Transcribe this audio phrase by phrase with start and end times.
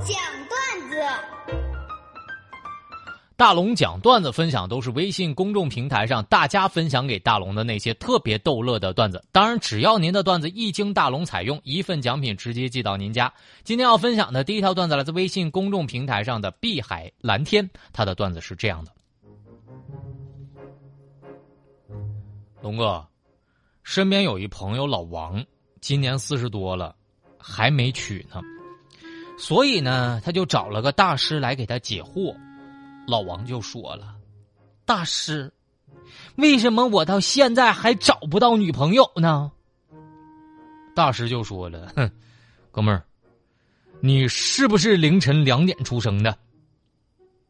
[0.00, 0.16] 讲
[0.48, 0.96] 段子。
[3.36, 9.22] 大龙讲段子分享都是微信公众平台上大家分享给大龙的那些特别逗乐的段子。
[9.30, 13.32] 当然，只要您的段子一经大龙采用，一份奖品直接寄到您家。
[13.62, 18.92] 今天要分享的第一条段子来自微信公众平台上的碧海蓝天，他的段子是这样的：
[22.62, 23.06] 龙哥，
[23.82, 25.44] 身边有一朋友老王，
[25.82, 26.96] 今年四十多了，
[27.38, 28.40] 还没娶呢，
[29.38, 32.34] 所以呢，他就找了个大师来给他解惑。
[33.06, 34.16] 老王就说了
[34.84, 35.52] ：“大师，
[36.36, 39.52] 为什么我到现在还找不到女朋友呢？”
[40.94, 42.10] 大师就说了：“哼，
[42.72, 43.04] 哥们儿，
[44.00, 46.36] 你是不是凌晨两点出生的？”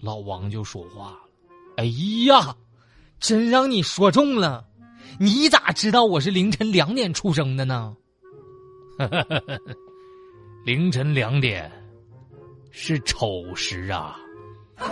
[0.00, 1.18] 老王就说话了
[1.78, 1.84] ：“哎
[2.26, 2.54] 呀，
[3.18, 4.66] 真让你说中了！
[5.18, 7.96] 你咋知道我是凌晨两点出生的呢？”
[10.64, 11.70] 凌晨两点
[12.70, 14.16] 是丑时啊。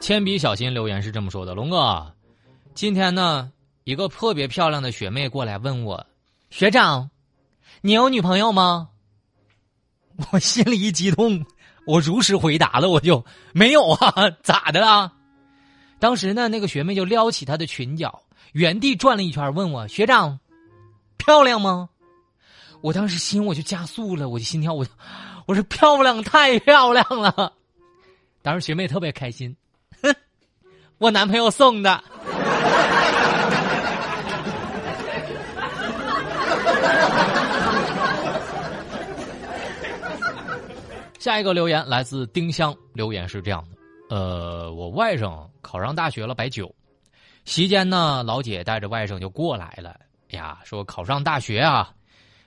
[0.00, 2.12] 铅笔小新留言是这么说的：“龙哥，
[2.74, 3.52] 今天呢，
[3.84, 6.04] 一个特别漂亮的学妹过来问我，
[6.48, 7.10] 学长，
[7.82, 8.88] 你有女朋友吗？”
[10.32, 11.44] 我心里一激动，
[11.86, 15.12] 我如实回答了，我就没有啊，咋的了？
[16.00, 20.40] 当时呢，那个学妹就撩起她的裙角，原地转了一圈，问我：“学长，
[21.18, 21.90] 漂亮吗？”
[22.80, 24.86] 我当时心我就加速了，我就心跳，我
[25.46, 27.52] 我说漂亮，太漂亮了。
[28.40, 29.54] 当时学妹特别开心，
[30.02, 30.10] 哼，
[30.96, 32.02] 我男朋友送的。
[41.18, 43.76] 下一个留言来自丁香，留言是这样的：
[44.10, 46.74] 呃，我外甥考上大学了，摆酒，
[47.44, 49.96] 席间呢，老姐带着外甥就过来了，
[50.30, 51.94] 呀，说考上大学啊。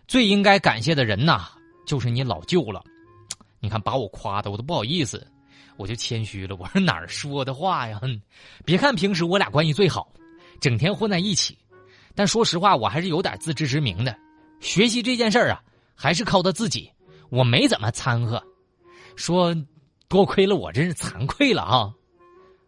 [0.06, 1.48] 最应该感谢的人呐，
[1.88, 2.84] 就是你老舅了。
[3.62, 5.26] 你看，把我夸的我都不好意思，
[5.78, 6.58] 我就谦虚了。
[6.58, 7.98] 我说哪儿说的话呀？
[8.66, 10.12] 别看平时我俩关系最好，
[10.60, 11.58] 整天混在一起，
[12.14, 14.14] 但说实话，我还是有点自知之明的。
[14.60, 15.64] 学习这件事儿啊，
[15.96, 16.92] 还是靠他自己，
[17.30, 18.44] 我没怎么掺和。
[19.16, 19.56] 说
[20.14, 21.92] 多亏了我，真是惭愧了啊！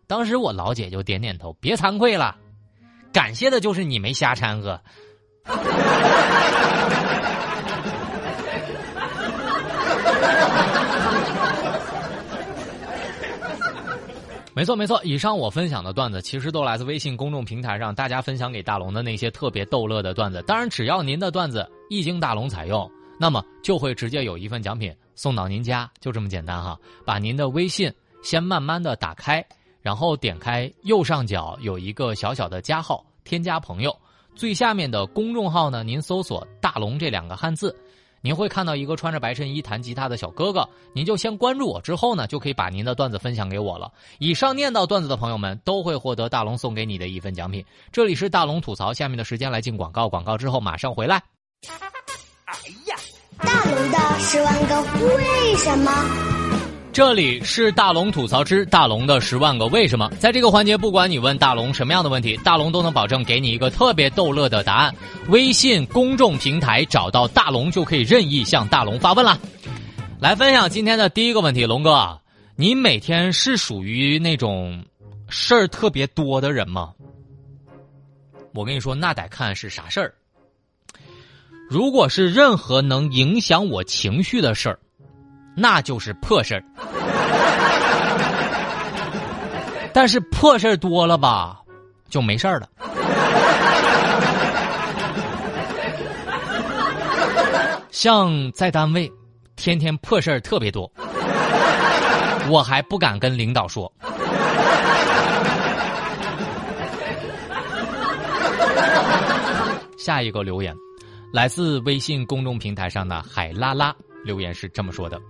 [0.07, 2.35] 当时我老姐就点点头，别惭愧了，
[3.13, 4.81] 感谢的就是你没瞎掺和。
[14.55, 20.43] 没错没错，以上我分享的段子其实都来自微信公众平台上大家分享给大龙的那些特别逗乐的段子。
[20.47, 22.89] 当然，只要您的段子一经大龙采用，
[23.19, 26.77] 那么就会直接有一份奖品送到您家，就这么简单哈。
[27.03, 29.43] 把您的微信先慢慢的打开，
[29.81, 33.97] 然后点开右上角有一个小小的加号，添加朋友，
[34.35, 37.75] 最下面的公众号呢，您搜索“大龙”这两个汉字。
[38.21, 43.93] 您会看到一个穿着白衬衣弹吉他的小哥哥，您就先关注我，之后呢，就可以把您的段子分享给我了。
[44.17, 47.63] 以上念到段子的朋友们都会获得大龙送给你的一份奖品。
[47.91, 51.34] 这里是大龙吐槽，下面的时间来进广告，广告之后马上回来。
[53.65, 54.81] 龙的十万个
[55.15, 55.91] 为什么。
[56.93, 64.95] 这里是大龙吐槽之大龙的十万个为什么，在这个环节，不管你问大龙什么样的问题，大龙都能保证给你一个特别逗乐的答案。
[65.27, 69.37] 微信公众平台找到大龙就可以任意向大龙发问了。
[70.19, 72.17] 来分享今天的第一个问题，龙哥，
[72.55, 74.85] 你每天是属于那种
[75.27, 76.93] 事儿特别多的人吗？
[78.53, 80.13] 我跟你说，那得看是啥事儿。
[81.69, 84.79] 如果是任何能影响我情绪的事儿。
[85.57, 86.63] 那就是破事儿，
[89.93, 91.61] 但是破事儿多了吧，
[92.09, 92.67] 就没事儿了。
[97.89, 99.09] 像在单位，
[99.55, 100.91] 天天破事儿特别多，
[102.49, 103.89] 我还不敢跟领导说。
[109.97, 110.75] 下一个留言，
[111.35, 113.93] 来自微信公众平台上的海拉拉
[114.23, 115.21] 留言是这么说的。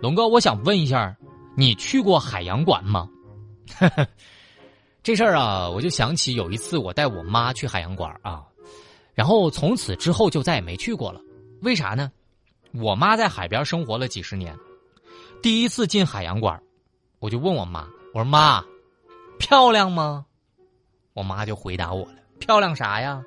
[0.00, 1.16] 龙哥，我想问一下，
[1.56, 3.08] 你去过海洋馆吗？
[5.02, 8.44] 这事儿啊，我就想起有一次我带我妈去海洋馆啊，
[9.14, 11.20] 然后从此之后就再也没去过了。
[11.62, 12.08] 为啥呢？
[12.72, 14.56] 我妈在海边生活了几十年，
[15.42, 16.62] 第一次进海洋馆，
[17.18, 17.84] 我就问我妈
[18.14, 18.64] ：“我说妈，
[19.40, 20.24] 漂亮吗？”
[21.14, 23.20] 我妈就回答我了：“漂亮啥呀？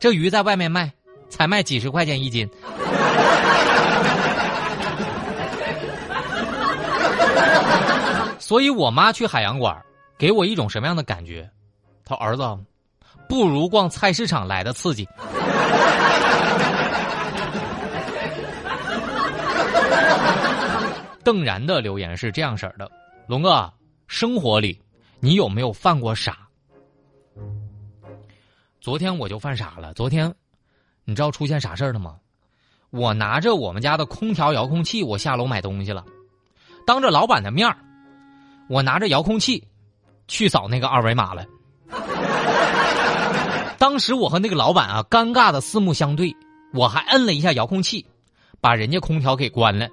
[0.00, 0.92] 这鱼在外面卖，
[1.28, 2.48] 才卖几十块钱一斤。”
[8.38, 9.76] 所以，我妈去海洋馆，
[10.16, 11.50] 给我一种什么样的感觉？
[12.04, 12.42] 她儿子，
[13.28, 15.08] 不如逛菜市场来的刺激。
[21.24, 22.88] 邓然的留言是这样式儿的：
[23.26, 23.68] 龙哥，
[24.06, 24.80] 生活里
[25.18, 26.38] 你有没有犯过傻？
[28.80, 29.92] 昨天我就犯傻了。
[29.94, 30.32] 昨天，
[31.08, 32.16] 你知道出现啥事儿了吗？
[32.90, 36.04] 我拿着我们家的空调遥控器，我下楼买东西了。
[36.84, 37.72] 当着老板的面
[38.68, 39.62] 我拿着遥控器
[40.26, 41.46] 去扫那个二维码了。
[43.78, 46.34] 当时我和那个老板啊，尴尬的四目相对，
[46.74, 48.04] 我还摁了一下遥控器，
[48.60, 49.88] 把人家空调给关了。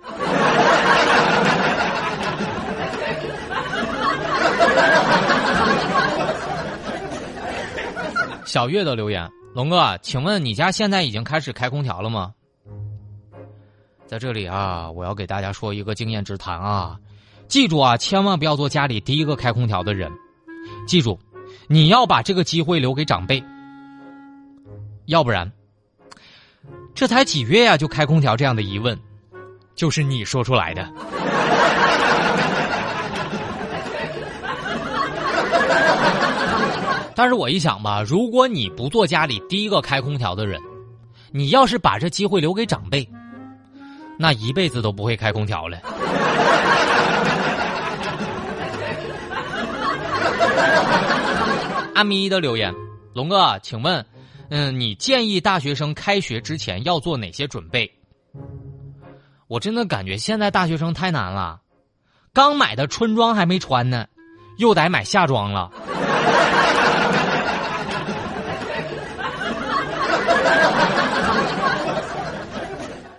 [8.45, 12.33] 小月的留言：龙哥，请问你家现在已经开始开空调了吗？
[14.07, 16.97] 在这里啊，我要给大家说一个经验之谈啊，
[17.47, 20.11] 记住啊，千万不要做家里第一个开空调的人。
[20.87, 21.19] 记住，
[21.67, 23.43] 你要把这个机会留给长辈，
[25.05, 25.51] 要不然，
[26.95, 28.99] 这才几月呀就开空调这样的疑问，
[29.75, 30.91] 就是你说出来的。
[37.15, 40.61] 但是我一想吧，如果你不做家里第一个开空调的人，
[41.31, 43.07] 你要是把这机会留给长辈，
[44.17, 45.77] 那一辈子都不会开空调了。
[51.95, 52.73] 阿咪的留言，
[53.13, 54.03] 龙哥，请问，
[54.49, 57.91] 嗯，你建议大学生开学之前要做哪些准备？
[59.47, 61.61] 我真的感觉现在大学生太难了，
[62.33, 64.07] 刚买的春装还没穿呢，
[64.57, 65.71] 又得买夏装了。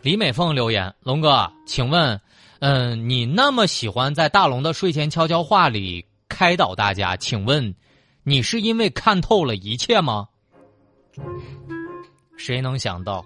[0.04, 2.20] 李美凤留言：龙哥，请问，
[2.58, 7.74] 嗯，你那么喜欢在大龙的睡前悄悄话里开导大家，请问，
[8.22, 10.28] 你是因为看透了一切吗？
[12.36, 13.24] 谁能想到，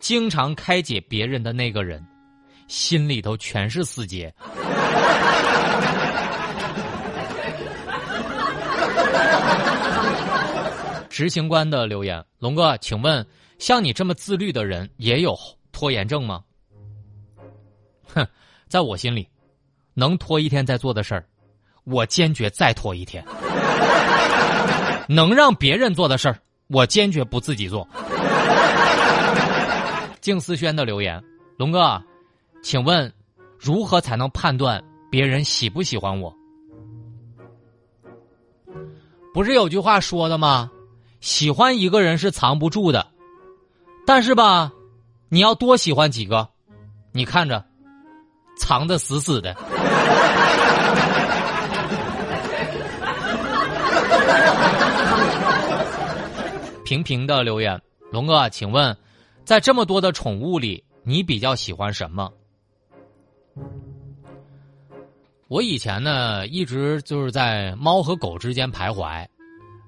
[0.00, 2.04] 经常开解别人的那个人，
[2.66, 4.34] 心里头全是死结。
[11.08, 13.24] 执行官的留言：龙哥，请问，
[13.60, 15.38] 像你这么自律的人，也有？
[15.74, 16.42] 拖延症吗？
[18.14, 18.26] 哼，
[18.68, 19.28] 在我心里，
[19.92, 21.26] 能拖一天再做的事儿，
[21.82, 23.22] 我坚决再拖一天；
[25.08, 26.38] 能让别人做的事儿，
[26.68, 27.86] 我坚决不自己做。
[30.20, 31.22] 静思轩的留言：
[31.58, 32.00] 龙哥，
[32.62, 33.12] 请问
[33.58, 36.34] 如何才能判断别人喜不喜欢我？
[39.34, 40.70] 不是有句话说的吗？
[41.20, 43.06] 喜欢一个人是藏不住的，
[44.06, 44.72] 但是吧。
[45.34, 46.48] 你要多喜欢几个，
[47.10, 47.64] 你看着，
[48.56, 49.52] 藏的死死的。
[56.84, 57.82] 平平的留言，
[58.12, 58.96] 龙哥，请问，
[59.44, 62.30] 在这么多的宠物里，你比较喜欢什么？
[65.48, 69.26] 我以前呢，一直就是在猫和狗之间徘徊，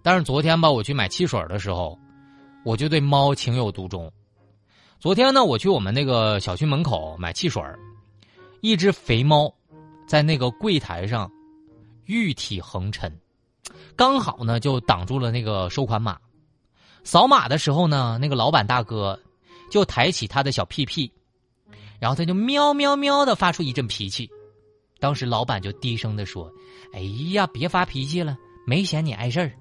[0.03, 1.97] 但是昨天吧，我去买汽水的时候，
[2.65, 4.13] 我就对猫情有独钟。
[4.99, 7.63] 昨天呢，我去我们那个小区门口买汽水
[8.61, 9.55] 一只肥猫
[10.09, 11.31] 在那个柜台上
[12.07, 13.13] 玉体横陈，
[13.95, 16.19] 刚好呢就挡住了那个收款码。
[17.05, 19.21] 扫码的时候呢，那个老板大哥
[19.71, 21.13] 就抬起他的小屁屁，
[22.01, 24.29] 然后他就喵喵喵的发出一阵脾气。
[24.99, 26.51] 当时老板就低声的说
[26.95, 27.01] ：“哎
[27.33, 29.53] 呀，别发脾气了，没嫌你碍事儿。”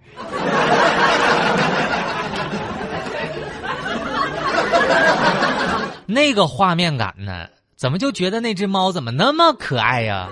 [6.05, 7.47] 那个画面感呢？
[7.75, 10.29] 怎么就觉得那只猫怎么那么可爱呀？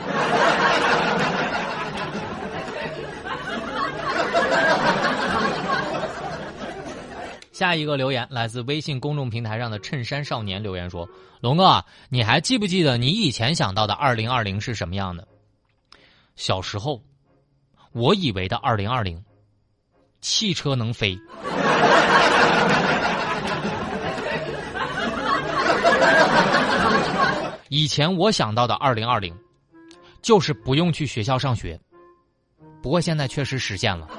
[7.52, 11.08] 下一个留言来自微信公众平台上的衬衫少年留言说
[11.42, 15.28] ：“龙哥，你还记不记得你以前想到的二零二零是什么样的？
[16.36, 17.02] 小时候，
[17.92, 19.24] 我以为的二零二零，
[20.22, 21.18] 汽车能飞。”
[27.74, 29.36] 以前我想到的二零二零，
[30.22, 31.80] 就是不用去学校上学。
[32.84, 34.08] 不过现在确实实现了。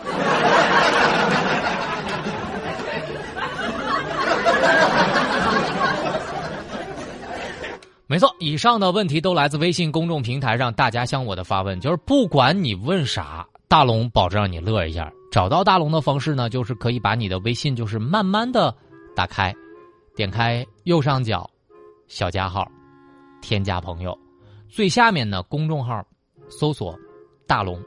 [8.09, 15.09] 没错，以上的问题都来自微信公众平台上大家向我的发问，就是不管你问啥，大龙保证让你乐一下。
[15.31, 18.75] 找到大龙的方式呢，就是可以把你的微信就是慢慢的
[19.15, 19.55] 打开，
[20.17, 21.49] 点开右上角
[22.09, 22.67] 小加号。
[23.45, 24.19] 添加朋友，
[24.71, 26.03] 最下面呢，公众号
[26.49, 26.99] 搜索
[27.47, 27.79] “大龙”，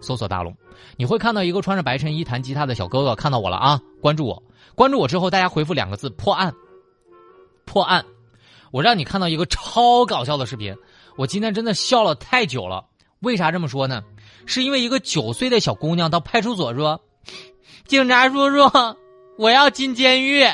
[0.00, 0.56] 搜索“大龙”，
[0.96, 3.82] 你会看到一个穿着白衬衣弹吉他的小哥哥，看到我了啊！
[4.00, 4.40] 关注我，
[4.76, 6.54] 关注我之后，大家回复两个字“破案”。
[7.66, 8.04] 破案，
[8.70, 10.72] 我让你看到一个超搞笑的视频。
[11.16, 12.86] 我今天真的笑了太久了。
[13.22, 14.04] 为啥这么说呢？
[14.46, 17.00] 是因为一个九岁的小姑娘到派出所说
[17.88, 18.70] ：“警察叔叔，
[19.36, 20.46] 我要进监狱。”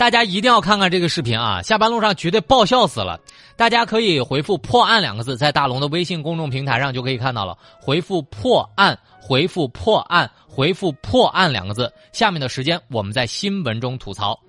[0.00, 1.60] 大家一定要看看这个视频啊！
[1.60, 3.20] 下班路上绝对爆笑死了。
[3.54, 7.54] 大家可以回复“破案”两个字，在大龙的微信公众平台上就可以看到了。
[7.78, 11.92] 回复“破案”，回复“破案”，回复“破案”两个字。
[12.14, 14.40] 下面的时间我们在新闻中吐槽。